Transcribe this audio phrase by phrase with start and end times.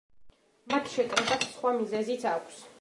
[0.73, 2.69] მათ შეკრებას სხვა მიზეზიც აქვს.